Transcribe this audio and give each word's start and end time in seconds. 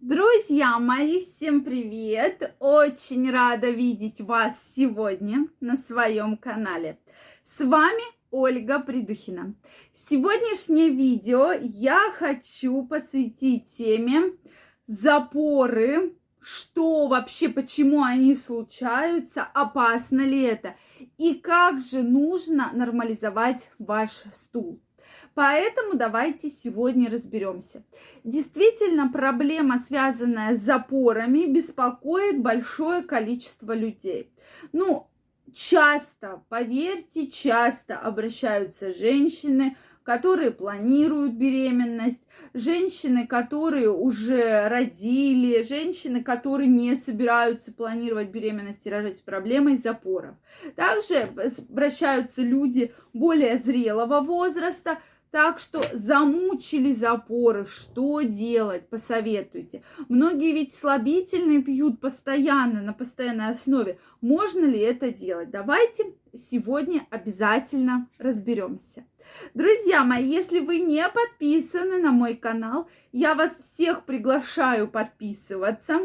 Друзья 0.00 0.78
мои, 0.78 1.20
всем 1.20 1.64
привет! 1.64 2.54
Очень 2.58 3.30
рада 3.30 3.70
видеть 3.70 4.20
вас 4.20 4.52
сегодня 4.76 5.48
на 5.60 5.78
своем 5.78 6.36
канале. 6.36 7.00
С 7.42 7.64
вами 7.64 8.02
Ольга 8.30 8.78
Придухина. 8.78 9.54
Сегодняшнее 9.94 10.90
видео 10.90 11.52
я 11.52 12.12
хочу 12.14 12.86
посвятить 12.86 13.74
теме 13.74 14.34
запоры, 14.86 16.14
что 16.40 17.06
вообще, 17.06 17.48
почему 17.48 18.04
они 18.04 18.36
случаются, 18.36 19.44
опасно 19.44 20.20
ли 20.20 20.42
это 20.42 20.76
и 21.16 21.36
как 21.36 21.80
же 21.80 22.02
нужно 22.02 22.70
нормализовать 22.74 23.70
ваш 23.78 24.10
стул. 24.30 24.78
Поэтому 25.36 25.96
давайте 25.96 26.48
сегодня 26.48 27.10
разберемся. 27.10 27.84
Действительно, 28.24 29.12
проблема, 29.12 29.78
связанная 29.78 30.56
с 30.56 30.60
запорами, 30.60 31.44
беспокоит 31.44 32.40
большое 32.40 33.02
количество 33.02 33.74
людей. 33.74 34.30
Ну, 34.72 35.08
часто, 35.52 36.42
поверьте, 36.48 37.26
часто 37.26 37.98
обращаются 37.98 38.90
женщины, 38.94 39.76
которые 40.04 40.52
планируют 40.52 41.34
беременность, 41.34 42.22
женщины, 42.54 43.26
которые 43.26 43.90
уже 43.90 44.66
родили, 44.68 45.62
женщины, 45.64 46.24
которые 46.24 46.68
не 46.70 46.96
собираются 46.96 47.72
планировать 47.72 48.30
беременность 48.30 48.86
и 48.86 48.90
рожать 48.90 49.18
с 49.18 49.22
проблемой 49.22 49.76
запоров. 49.76 50.36
Также 50.76 51.28
обращаются 51.68 52.40
люди 52.40 52.94
более 53.12 53.58
зрелого 53.58 54.20
возраста, 54.20 54.98
так 55.36 55.60
что 55.60 55.84
замучили 55.92 56.94
запоры, 56.94 57.66
что 57.66 58.22
делать, 58.22 58.88
посоветуйте. 58.88 59.82
Многие 60.08 60.54
ведь 60.54 60.74
слабительные 60.74 61.62
пьют 61.62 62.00
постоянно, 62.00 62.80
на 62.80 62.94
постоянной 62.94 63.50
основе. 63.50 63.98
Можно 64.22 64.64
ли 64.64 64.78
это 64.78 65.10
делать? 65.10 65.50
Давайте 65.50 66.14
сегодня 66.32 67.06
обязательно 67.10 68.08
разберемся. 68.16 69.04
Друзья 69.52 70.04
мои, 70.04 70.26
если 70.26 70.60
вы 70.60 70.78
не 70.78 71.06
подписаны 71.06 71.98
на 71.98 72.12
мой 72.12 72.34
канал, 72.34 72.88
я 73.12 73.34
вас 73.34 73.58
всех 73.58 74.06
приглашаю 74.06 74.88
подписываться. 74.88 76.00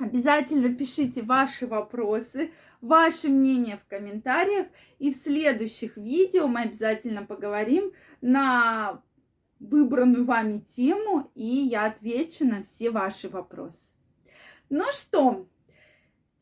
Обязательно 0.00 0.74
пишите 0.74 1.22
ваши 1.22 1.68
вопросы, 1.68 2.50
ваше 2.80 3.28
мнение 3.28 3.76
в 3.76 3.88
комментариях. 3.88 4.66
И 4.98 5.12
в 5.12 5.16
следующих 5.16 5.96
видео 5.96 6.46
мы 6.46 6.62
обязательно 6.62 7.24
поговорим 7.24 7.92
на 8.20 9.02
выбранную 9.60 10.24
вами 10.24 10.60
тему, 10.60 11.30
и 11.34 11.46
я 11.46 11.86
отвечу 11.86 12.44
на 12.46 12.62
все 12.62 12.90
ваши 12.90 13.28
вопросы. 13.28 13.78
Ну 14.70 14.84
что, 14.92 15.48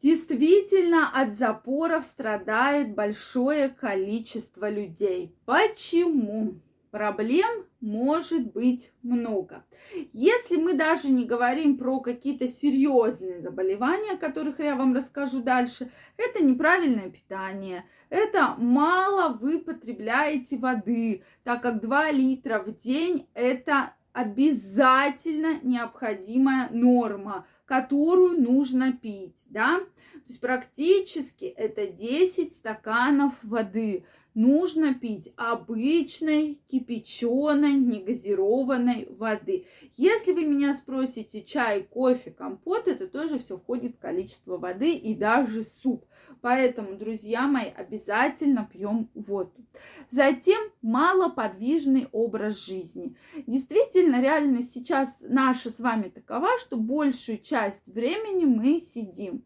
действительно 0.02 1.10
от 1.12 1.34
запоров 1.34 2.04
страдает 2.04 2.94
большое 2.94 3.68
количество 3.68 4.68
людей. 4.68 5.34
Почему? 5.44 6.60
Проблем 6.90 7.66
может 7.80 8.52
быть 8.52 8.92
много. 9.02 9.64
Если 10.12 10.56
мы 10.56 10.74
даже 10.74 11.08
не 11.08 11.24
говорим 11.24 11.76
про 11.76 12.00
какие-то 12.00 12.48
серьезные 12.48 13.40
заболевания, 13.40 14.12
о 14.12 14.18
которых 14.18 14.60
я 14.60 14.76
вам 14.76 14.94
расскажу 14.94 15.42
дальше, 15.42 15.90
это 16.16 16.44
неправильное 16.44 17.10
питание, 17.10 17.84
это 18.08 18.54
мало 18.56 19.34
вы 19.34 19.58
потребляете 19.58 20.56
воды, 20.56 21.22
так 21.44 21.62
как 21.62 21.80
2 21.80 22.12
литра 22.12 22.60
в 22.60 22.74
день 22.76 23.28
это 23.34 23.94
обязательно 24.12 25.58
необходимая 25.62 26.70
норма, 26.70 27.46
которую 27.66 28.40
нужно 28.40 28.92
пить, 28.92 29.36
да? 29.46 29.80
То 30.14 30.28
есть 30.28 30.40
практически 30.40 31.44
это 31.44 31.86
10 31.86 32.54
стаканов 32.54 33.34
воды 33.42 34.06
нужно 34.36 34.94
пить 34.94 35.32
обычной 35.36 36.60
кипяченой 36.68 37.72
негазированной 37.72 39.08
воды. 39.10 39.66
Если 39.96 40.32
вы 40.32 40.44
меня 40.44 40.74
спросите 40.74 41.42
чай, 41.42 41.82
кофе, 41.82 42.30
компот, 42.30 42.86
это 42.86 43.08
тоже 43.08 43.38
все 43.38 43.56
входит 43.56 43.96
в 43.96 43.98
количество 43.98 44.58
воды 44.58 44.94
и 44.94 45.14
даже 45.14 45.62
суп. 45.62 46.04
Поэтому, 46.42 46.96
друзья 46.96 47.46
мои, 47.48 47.70
обязательно 47.70 48.68
пьем 48.70 49.08
воду. 49.14 49.64
Затем 50.10 50.60
малоподвижный 50.82 52.08
образ 52.12 52.64
жизни. 52.64 53.16
Действительно, 53.46 54.20
реальность 54.20 54.74
сейчас 54.74 55.16
наша 55.20 55.70
с 55.70 55.80
вами 55.80 56.10
такова, 56.10 56.58
что 56.58 56.76
большую 56.76 57.38
часть 57.38 57.86
времени 57.86 58.44
мы 58.44 58.80
сидим. 58.80 59.44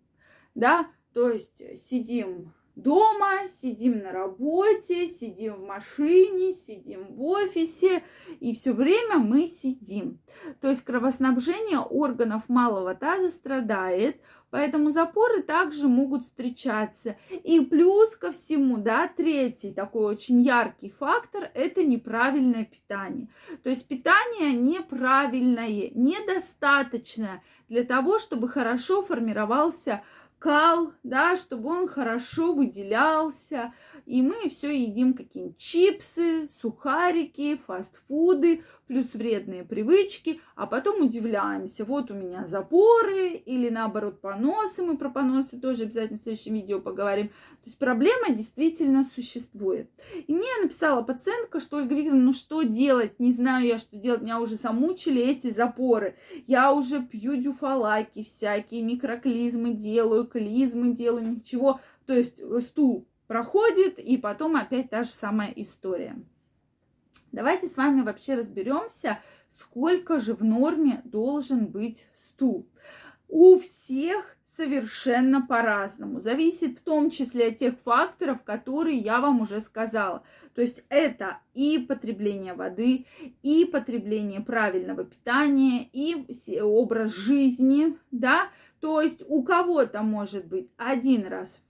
Да, 0.57 0.89
то 1.15 1.31
есть 1.31 1.63
сидим 1.89 2.53
дома, 2.75 3.49
сидим 3.61 3.99
на 4.03 4.13
работе, 4.13 5.09
сидим 5.09 5.55
в 5.55 5.67
машине, 5.67 6.53
сидим 6.53 7.15
в 7.15 7.23
офисе, 7.23 8.03
и 8.41 8.55
все 8.55 8.73
время 8.73 9.19
мы 9.19 9.47
сидим. 9.47 10.21
То 10.61 10.69
есть 10.69 10.83
кровоснабжение 10.83 11.79
органов 11.79 12.49
малого 12.49 12.95
таза 12.95 13.31
страдает, 13.31 14.21
поэтому 14.51 14.91
запоры 14.91 15.43
также 15.43 15.89
могут 15.89 16.23
встречаться. 16.23 17.17
И 17.31 17.61
плюс 17.61 18.17
ко 18.17 18.33
всему, 18.33 18.79
да, 18.79 19.09
третий 19.09 19.73
такой 19.73 20.15
очень 20.15 20.43
яркий 20.43 20.91
фактор– 20.91 21.51
это 21.55 21.85
неправильное 21.85 22.65
питание. 22.65 23.29
То 23.63 23.71
есть 23.71 23.87
питание 23.87 24.53
неправильное, 24.53 25.91
недостаточное 25.95 27.43
для 27.69 27.85
того, 27.85 28.19
чтобы 28.19 28.49
хорошо 28.49 29.03
формировался 29.03 30.03
кал, 30.41 30.93
да, 31.05 31.37
чтобы 31.37 31.69
он 31.69 31.87
хорошо 31.87 32.53
выделялся. 32.55 33.73
И 34.11 34.23
мы 34.23 34.49
все 34.49 34.71
едим 34.71 35.15
какие-нибудь 35.15 35.57
чипсы, 35.57 36.49
сухарики, 36.49 37.61
фастфуды, 37.65 38.65
плюс 38.89 39.15
вредные 39.15 39.63
привычки, 39.63 40.41
а 40.57 40.67
потом 40.67 41.03
удивляемся, 41.03 41.85
вот 41.85 42.11
у 42.11 42.15
меня 42.15 42.45
запоры 42.45 43.35
или 43.35 43.69
наоборот 43.69 44.21
поносы, 44.21 44.83
мы 44.83 44.99
про 44.99 45.11
поносы 45.11 45.61
тоже 45.61 45.85
обязательно 45.85 46.19
в 46.19 46.23
следующем 46.23 46.55
видео 46.55 46.81
поговорим. 46.81 47.29
То 47.29 47.67
есть 47.67 47.79
проблема 47.79 48.31
действительно 48.31 49.05
существует. 49.05 49.89
И 50.27 50.35
мне 50.35 50.49
написала 50.61 51.03
пациентка, 51.03 51.61
что 51.61 51.77
Ольга 51.77 51.95
Викторовна, 51.95 52.25
ну 52.25 52.33
что 52.33 52.63
делать, 52.63 53.21
не 53.21 53.33
знаю 53.33 53.65
я, 53.65 53.79
что 53.79 53.97
делать, 53.97 54.23
меня 54.23 54.41
уже 54.41 54.57
замучили 54.57 55.23
эти 55.23 55.53
запоры. 55.53 56.17
Я 56.49 56.73
уже 56.73 57.01
пью 57.01 57.37
дюфалаки 57.37 58.25
всякие, 58.25 58.83
микроклизмы 58.83 59.75
делаю, 59.75 60.27
клизмы 60.27 60.97
делаю, 60.97 61.37
ничего. 61.37 61.79
То 62.07 62.15
есть 62.15 62.41
стул 62.67 63.07
проходит, 63.31 64.01
и 64.01 64.17
потом 64.17 64.57
опять 64.57 64.91
та 64.91 65.05
же 65.05 65.11
самая 65.11 65.53
история. 65.55 66.17
Давайте 67.31 67.69
с 67.69 67.77
вами 67.77 68.03
вообще 68.03 68.35
разберемся, 68.35 69.21
сколько 69.51 70.19
же 70.19 70.35
в 70.35 70.43
норме 70.43 71.01
должен 71.05 71.69
быть 71.69 72.09
стул. 72.17 72.69
У 73.29 73.57
всех 73.61 74.37
совершенно 74.57 75.47
по-разному. 75.47 76.19
Зависит 76.19 76.79
в 76.79 76.83
том 76.83 77.09
числе 77.09 77.51
от 77.51 77.59
тех 77.59 77.79
факторов, 77.85 78.43
которые 78.43 78.99
я 78.99 79.21
вам 79.21 79.43
уже 79.43 79.61
сказала. 79.61 80.25
То 80.57 80.61
есть 80.61 80.83
это 80.89 81.39
и 81.55 81.79
потребление 81.79 82.55
воды, 82.55 83.07
и 83.45 83.65
потребление 83.65 84.41
правильного 84.41 85.05
питания, 85.05 85.89
и 85.93 86.17
образ 86.61 87.15
жизни, 87.15 87.97
да. 88.11 88.49
То 88.81 89.01
есть 89.01 89.23
у 89.29 89.45
кого-то 89.45 90.03
может 90.03 90.47
быть 90.47 90.69
один 90.77 91.29
раз 91.29 91.61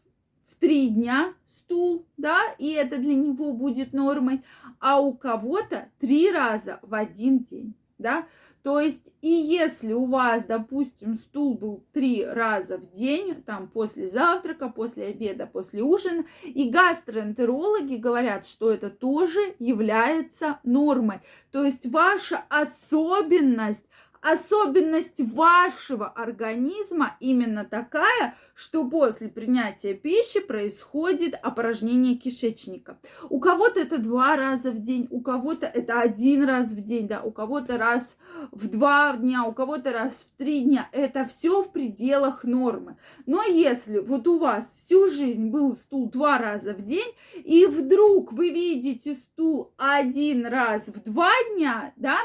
в 0.50 0.56
три 0.56 0.88
дня 0.88 1.34
стул, 1.46 2.06
да, 2.16 2.40
и 2.58 2.72
это 2.72 2.98
для 2.98 3.14
него 3.14 3.52
будет 3.52 3.92
нормой, 3.92 4.42
а 4.80 5.00
у 5.00 5.14
кого-то 5.14 5.88
три 5.98 6.30
раза 6.30 6.80
в 6.82 6.94
один 6.94 7.44
день, 7.44 7.74
да. 7.98 8.26
То 8.62 8.78
есть, 8.78 9.10
и 9.22 9.30
если 9.30 9.94
у 9.94 10.04
вас, 10.04 10.44
допустим, 10.44 11.14
стул 11.14 11.56
был 11.56 11.82
три 11.92 12.26
раза 12.26 12.76
в 12.76 12.90
день, 12.90 13.42
там 13.42 13.68
после 13.68 14.06
завтрака, 14.06 14.68
после 14.68 15.06
обеда, 15.06 15.46
после 15.46 15.82
ужина, 15.82 16.26
и 16.42 16.68
гастроэнтерологи 16.68 17.96
говорят, 17.96 18.46
что 18.46 18.70
это 18.70 18.90
тоже 18.90 19.54
является 19.58 20.60
нормой. 20.62 21.20
То 21.52 21.64
есть 21.64 21.86
ваша 21.86 22.44
особенность 22.50 23.84
особенность 24.20 25.20
вашего 25.20 26.08
организма 26.08 27.16
именно 27.20 27.64
такая, 27.64 28.34
что 28.54 28.84
после 28.88 29.28
принятия 29.28 29.94
пищи 29.94 30.40
происходит 30.40 31.34
опорожнение 31.40 32.16
кишечника. 32.16 32.98
У 33.30 33.40
кого-то 33.40 33.80
это 33.80 33.98
два 33.98 34.36
раза 34.36 34.70
в 34.70 34.80
день, 34.80 35.08
у 35.10 35.20
кого-то 35.20 35.66
это 35.66 36.00
один 36.00 36.44
раз 36.44 36.68
в 36.68 36.80
день, 36.82 37.08
да, 37.08 37.22
у 37.22 37.30
кого-то 37.30 37.78
раз 37.78 38.16
в 38.50 38.68
два 38.68 39.16
дня, 39.16 39.44
у 39.44 39.52
кого-то 39.52 39.92
раз 39.92 40.14
в 40.14 40.36
три 40.36 40.60
дня. 40.60 40.88
Это 40.92 41.24
все 41.24 41.62
в 41.62 41.72
пределах 41.72 42.44
нормы. 42.44 42.96
Но 43.26 43.42
если 43.42 43.98
вот 43.98 44.26
у 44.26 44.38
вас 44.38 44.68
всю 44.68 45.08
жизнь 45.08 45.48
был 45.48 45.74
стул 45.76 46.10
два 46.10 46.38
раза 46.38 46.74
в 46.74 46.82
день, 46.82 47.14
и 47.34 47.66
вдруг 47.66 48.32
вы 48.32 48.50
видите 48.50 49.14
стул 49.14 49.72
один 49.78 50.46
раз 50.46 50.88
в 50.88 51.02
два 51.02 51.30
дня, 51.54 51.92
да, 51.96 52.18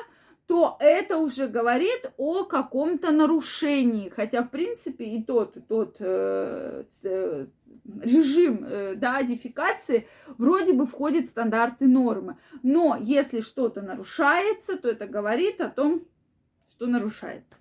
то 0.47 0.77
это 0.79 1.17
уже 1.17 1.47
говорит 1.47 2.11
о 2.17 2.43
каком-то 2.43 3.11
нарушении. 3.11 4.09
Хотя, 4.09 4.43
в 4.43 4.49
принципе, 4.49 5.05
и 5.05 5.23
тот, 5.23 5.57
и 5.57 5.61
тот 5.61 5.95
э, 5.99 6.83
э, 7.03 7.45
режим 8.01 8.63
э, 8.63 8.95
да, 8.95 9.23
дефекации 9.23 10.07
вроде 10.37 10.73
бы 10.73 10.85
входит 10.85 11.25
в 11.25 11.29
стандарты 11.29 11.87
нормы. 11.87 12.37
Но 12.61 12.97
если 12.99 13.41
что-то 13.41 13.81
нарушается, 13.81 14.77
то 14.77 14.89
это 14.89 15.07
говорит 15.07 15.61
о 15.61 15.69
том, 15.69 16.05
что 16.69 16.85
нарушается. 16.85 17.55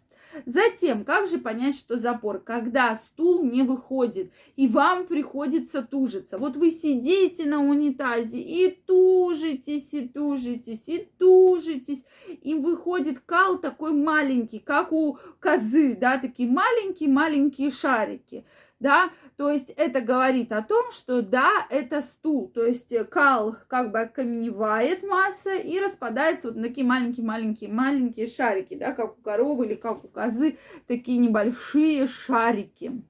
Затем, 0.47 1.05
как 1.05 1.29
же 1.29 1.39
понять, 1.39 1.77
что 1.77 1.97
запор? 1.97 2.41
Когда 2.41 2.95
стул 2.97 3.45
не 3.45 3.63
выходит, 3.63 4.33
и 4.57 4.69
вам 4.69 5.07
приходится 5.07 5.83
тужиться. 5.83 6.39
Вот 6.39 6.57
вы 6.57 6.71
сидите 6.71 7.45
на 7.45 7.61
унитазе 7.61 8.41
и 8.41 8.71
тужитесь, 8.71 9.93
и 9.93 10.09
тужитесь, 10.09 10.89
и 10.89 11.09
тужитесь, 11.19 12.05
и 12.43 12.55
выходит 12.55 13.21
кал 13.21 13.59
такой 13.59 13.93
маленький, 13.93 14.59
как 14.59 14.93
у 14.93 15.19
козы, 15.41 15.97
да, 15.97 16.19
такие 16.19 16.49
маленькие-маленькие 16.49 17.71
шарики 17.71 18.45
да, 18.81 19.11
то 19.37 19.50
есть 19.50 19.71
это 19.71 20.00
говорит 20.00 20.53
о 20.53 20.62
том, 20.62 20.91
что 20.93 21.23
да, 21.23 21.67
это 21.71 22.00
стул, 22.00 22.49
то 22.49 22.65
есть 22.65 22.93
кал 23.09 23.56
как 23.69 23.91
бы 23.91 24.00
окаменевает 24.00 25.03
масса 25.03 25.55
и 25.55 25.79
распадается 25.81 26.49
вот 26.49 26.56
на 26.56 26.65
такие 26.65 26.87
маленькие-маленькие-маленькие 26.87 28.26
шарики, 28.26 28.75
да, 28.75 28.93
как 28.93 29.19
у 29.19 29.23
коровы 29.23 29.67
или 29.67 29.75
как 29.75 30.05
у 30.05 30.09
козы, 30.09 30.59
такие 30.87 31.19
небольшие 31.19 32.06
шарики. 32.09 33.03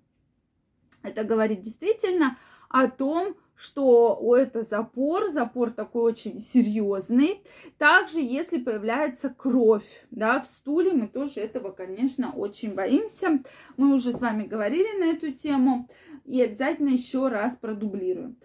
Это 1.02 1.24
говорит 1.24 1.60
действительно 1.60 2.38
о 2.68 2.88
том, 2.88 3.36
что 3.56 4.34
это 4.36 4.62
запор, 4.62 5.28
запор 5.28 5.70
такой 5.70 6.12
очень 6.12 6.40
серьезный. 6.40 7.42
Также, 7.78 8.20
если 8.20 8.58
появляется 8.58 9.30
кровь, 9.30 9.86
да, 10.10 10.40
в 10.40 10.46
стуле, 10.46 10.92
мы 10.92 11.08
тоже 11.08 11.40
этого, 11.40 11.70
конечно, 11.70 12.32
очень 12.32 12.74
боимся. 12.74 13.42
Мы 13.76 13.94
уже 13.94 14.12
с 14.12 14.20
вами 14.20 14.44
говорили 14.44 14.98
на 14.98 15.12
эту 15.12 15.32
тему 15.32 15.88
и 16.24 16.42
обязательно 16.42 16.88
еще 16.88 17.28
раз 17.28 17.56
продублируем. 17.56 18.36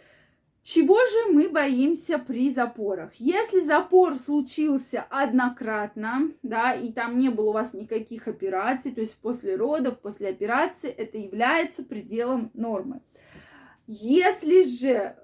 Чего 0.61 0.97
же 0.97 1.33
мы 1.33 1.49
боимся 1.49 2.19
при 2.19 2.51
запорах? 2.51 3.15
Если 3.15 3.61
запор 3.61 4.17
случился 4.17 5.03
однократно, 5.09 6.31
да, 6.43 6.73
и 6.73 6.91
там 6.91 7.17
не 7.17 7.29
было 7.29 7.49
у 7.49 7.53
вас 7.53 7.73
никаких 7.73 8.27
операций, 8.27 8.91
то 8.91 9.01
есть 9.01 9.15
после 9.15 9.55
родов, 9.55 9.99
после 9.99 10.29
операции, 10.29 10.89
это 10.89 11.17
является 11.17 11.81
пределом 11.81 12.51
нормы. 12.53 13.01
Если 13.91 14.61
же 14.61 15.15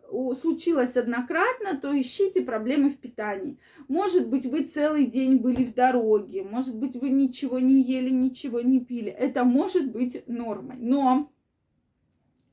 случилось 0.41 0.97
однократно, 0.97 1.77
то 1.79 1.95
ищите 1.99 2.41
проблемы 2.41 2.89
в 2.89 2.97
питании. 2.97 3.59
Может 3.87 4.27
быть, 4.27 4.47
вы 4.47 4.63
целый 4.63 5.05
день 5.05 5.35
были 5.35 5.63
в 5.63 5.75
дороге, 5.75 6.41
может 6.41 6.75
быть, 6.75 6.95
вы 6.95 7.11
ничего 7.11 7.59
не 7.59 7.83
ели, 7.83 8.09
ничего 8.09 8.61
не 8.61 8.79
пили. 8.79 9.11
Это 9.11 9.43
может 9.43 9.91
быть 9.91 10.27
нормой. 10.27 10.77
Но 10.79 11.31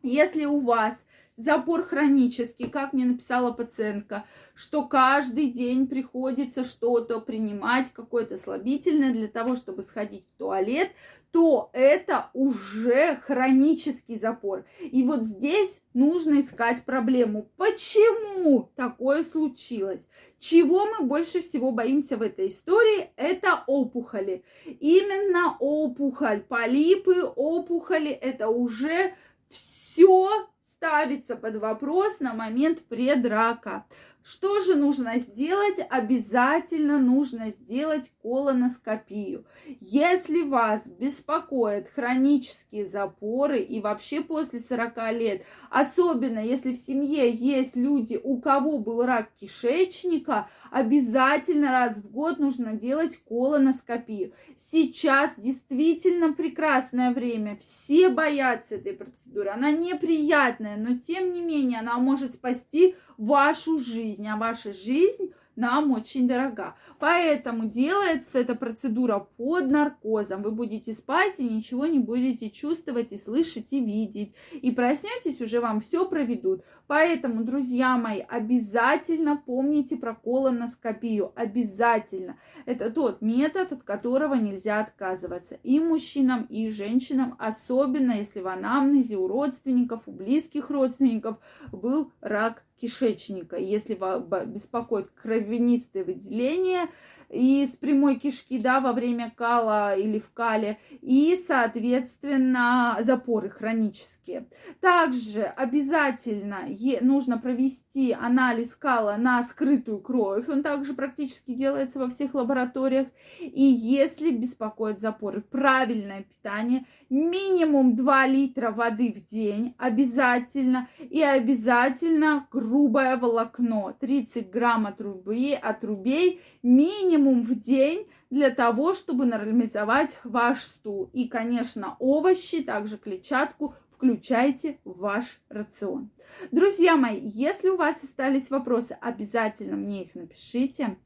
если 0.03 0.45
у 0.45 0.59
вас 0.59 1.03
запор 1.37 1.83
хронический, 1.83 2.69
как 2.69 2.93
мне 2.93 3.05
написала 3.05 3.53
пациентка, 3.53 4.25
что 4.55 4.87
каждый 4.87 5.51
день 5.51 5.87
приходится 5.87 6.65
что-то 6.65 7.21
принимать, 7.21 7.93
какое-то 7.93 8.37
слабительное 8.37 9.13
для 9.13 9.29
того, 9.29 9.57
чтобы 9.57 9.83
сходить 9.83 10.25
в 10.35 10.39
туалет, 10.39 10.91
то 11.31 11.71
это 11.73 12.29
уже 12.35 13.17
хронический 13.17 14.17
запор. 14.17 14.67
И 14.81 15.03
вот 15.03 15.23
здесь 15.23 15.81
нужно 15.95 16.41
искать 16.41 16.85
проблему. 16.85 17.51
Почему 17.57 18.71
такое 18.77 19.25
случилось? 19.25 20.07
Чего 20.39 20.87
мы 20.87 21.07
больше 21.07 21.41
всего 21.41 21.73
боимся 21.73 22.17
в 22.17 22.23
этой 22.23 22.49
истории? 22.49 23.11
Это 23.17 23.65
опухоли. 23.67 24.45
Именно 24.67 25.57
опухоль, 25.59 26.41
полипы, 26.41 27.23
опухоли, 27.23 28.11
это 28.11 28.49
уже 28.49 29.15
все 29.49 30.49
ставится 30.83 31.37
под 31.37 31.57
вопрос 31.57 32.19
на 32.19 32.35
момент 32.35 32.85
предрака. 32.89 33.85
Что 34.25 34.61
же 34.61 34.77
нужно 34.77 35.19
сделать? 35.19 35.85
Обязательно 35.91 36.99
нужно 36.99 37.51
сделать 37.51 38.13
колоноскопию. 38.23 39.45
Если 39.81 40.43
вас 40.43 40.87
беспокоят 40.87 41.89
хронические 41.89 42.87
запоры 42.87 43.61
и 43.61 43.81
вообще 43.81 44.21
после 44.21 44.61
40 44.61 44.97
лет, 45.13 45.43
особенно 45.71 46.39
если 46.39 46.73
в 46.73 46.79
семье 46.79 47.33
есть 47.33 47.75
люди, 47.75 48.21
у 48.23 48.41
кого 48.41 48.79
был 48.79 49.05
рак 49.05 49.29
кишечника, 49.41 50.49
обязательно 50.71 51.73
раз 51.73 51.97
в 51.97 52.09
год 52.09 52.39
нужно 52.39 52.75
делать 52.75 53.17
колоноскопию. 53.29 54.35
Сейчас 54.57 55.35
действительно 55.37 56.33
прекрасное 56.33 57.13
время. 57.13 57.57
Все 57.57 58.09
боятся 58.09 58.77
этой 58.77 58.93
процедуры. 58.93 59.51
Она 59.51 59.73
неприятная, 59.73 60.77
но 60.77 60.97
тем 60.97 61.33
не 61.33 61.41
менее 61.41 61.81
она 61.81 61.99
может 61.99 62.35
спасти 62.35 62.95
вашу 63.19 63.79
жизнь, 63.79 64.12
а 64.21 64.37
ваша 64.37 64.73
жизнь 64.73 65.33
нам 65.57 65.93
очень 65.93 66.27
дорога. 66.27 66.77
Поэтому 66.99 67.69
делается 67.69 68.39
эта 68.39 68.55
процедура 68.55 69.27
под 69.37 69.71
наркозом. 69.71 70.43
Вы 70.43 70.53
будете 70.53 70.95
спать 70.95 71.35
и 71.39 71.49
ничего 71.49 71.87
не 71.87 71.99
будете 71.99 72.51
чувствовать 72.51 73.13
и 73.13 73.19
слышать 73.19 73.73
и 73.73 73.81
видеть. 73.81 74.35
И 74.53 74.71
проснетесь, 74.71 75.41
уже 75.41 75.61
вам 75.61 75.81
все 75.81 76.09
проведут. 76.09 76.63
Поэтому, 76.87 77.45
друзья 77.45 77.97
мои, 77.97 78.21
обязательно 78.21 79.37
помните 79.37 79.97
про 79.97 80.15
колоноскопию. 80.15 81.33
Обязательно. 81.35 82.37
Это 82.67 82.91
тот 82.91 83.23
метод, 83.23 83.73
от 83.73 83.83
которого 83.83 84.35
нельзя 84.35 84.81
отказываться. 84.81 85.59
И 85.63 85.81
мужчинам, 85.81 86.45
и 86.45 86.71
женщинам, 86.71 87.37
особенно 87.39 88.13
если 88.13 88.41
в 88.41 88.49
анамнезе 88.49 89.17
у 89.17 89.29
родственников, 89.29 90.03
у 90.07 90.13
близких 90.13 90.71
родственников 90.71 91.39
был 91.71 92.13
рак 92.21 92.65
кишечника. 92.81 93.57
Если 93.57 93.95
вас 93.95 94.23
беспокоит 94.47 95.11
кровянистые 95.11 96.05
выделения, 96.05 96.89
из 97.33 97.77
прямой 97.77 98.17
кишки, 98.17 98.59
да, 98.59 98.81
во 98.81 98.93
время 98.93 99.33
кала 99.35 99.97
или 99.97 100.19
в 100.19 100.31
кале, 100.33 100.79
и, 101.01 101.43
соответственно, 101.47 102.99
запоры 103.01 103.49
хронические. 103.49 104.49
Также 104.81 105.43
обязательно 105.45 106.67
нужно 107.01 107.39
провести 107.39 108.13
анализ 108.13 108.75
кала 108.75 109.17
на 109.17 109.43
скрытую 109.43 110.01
кровь, 110.01 110.49
он 110.49 110.63
также 110.63 110.95
практически 110.95 111.53
делается 111.53 111.99
во 111.99 112.09
всех 112.09 112.35
лабораториях, 112.35 113.09
и 113.41 113.63
если 113.63 114.31
беспокоит 114.31 115.01
запоры, 115.01 115.41
правильное 115.41 116.23
питание, 116.23 116.87
минимум 117.11 117.95
2 117.97 118.27
литра 118.27 118.71
воды 118.71 119.13
в 119.13 119.31
день 119.31 119.75
обязательно, 119.79 120.89
и 120.99 121.23
обязательно 121.23 122.47
грубое 122.51 123.17
волокно, 123.17 123.95
30 123.99 124.51
грамм 124.51 124.87
отрубей, 124.87 125.57
отрубей 125.57 126.41
минимум 126.63 127.43
в 127.43 127.55
день 127.55 128.07
для 128.31 128.49
того, 128.49 128.95
чтобы 128.95 129.27
нормализовать 129.27 130.19
ваш 130.25 130.63
стул. 130.63 131.11
И, 131.13 131.29
конечно, 131.29 131.97
овощи, 131.99 132.63
также 132.63 132.97
клетчатку 132.97 133.75
включайте 134.03 134.81
в 134.85 134.99
ваш 134.99 135.41
рацион. 135.49 136.11
Друзья 136.51 136.97
мои, 136.97 137.21
если 137.23 137.69
у 137.69 137.77
вас 137.77 138.03
остались 138.03 138.51
вопросы, 138.51 138.99
обязательно 139.01 139.77
мне 139.77 140.03
их 140.03 140.17
напишите. 140.17 140.97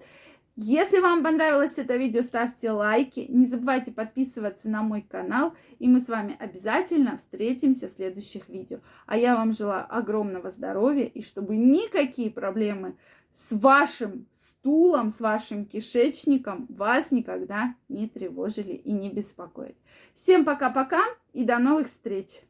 Если 0.59 1.01
вам 1.01 1.23
понравилось 1.23 1.75
это 1.77 1.97
видео, 1.97 2.23
ставьте 2.23 2.71
лайки. 2.71 3.27
Не 3.29 3.45
забывайте 3.45 3.93
подписываться 3.93 4.71
на 4.71 4.83
мой 4.83 5.03
канал. 5.03 5.53
И 5.79 5.87
мы 5.87 6.01
с 6.01 6.09
вами 6.09 6.37
обязательно 6.39 7.19
встретимся 7.19 7.89
в 7.89 7.91
следующих 7.91 8.49
видео. 8.49 8.79
А 9.05 9.19
я 9.19 9.37
вам 9.37 9.53
желаю 9.53 9.85
огромного 9.95 10.49
здоровья 10.49 11.05
и 11.05 11.21
чтобы 11.21 11.55
никакие 11.55 12.31
проблемы 12.31 12.97
с 13.31 13.53
вашим 13.53 14.27
стулом, 14.33 15.11
с 15.11 15.21
вашим 15.21 15.67
кишечником 15.67 16.65
вас 16.71 17.11
никогда 17.11 17.75
не 17.91 18.09
тревожили 18.09 18.73
и 18.73 18.91
не 18.93 19.11
беспокоили. 19.11 19.77
Всем 20.15 20.47
пока-пока 20.47 21.03
и 21.35 21.45
до 21.45 21.59
новых 21.59 21.89
встреч! 21.89 22.41